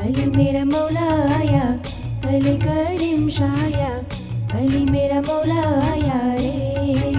अलि 0.00 0.26
मेरा 0.36 0.64
मौलाया 0.64 1.66
अौलाया 5.28 7.17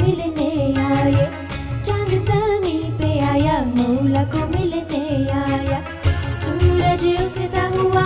मिलने 0.00 0.50
आए 0.86 1.26
चंद 1.86 2.10
जमी 2.28 2.78
पे 3.00 3.10
आया 3.32 3.58
मौला 3.76 4.24
को 4.34 4.46
मिलने 4.54 5.04
आया। 5.42 5.80
सूरज 6.40 7.04
उठता 7.24 7.64
हुआ 7.76 7.99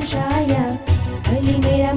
Jaya, 0.00 0.78
Ali 1.30 1.58
Mera 1.62 1.94